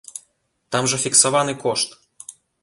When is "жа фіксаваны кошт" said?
0.93-1.89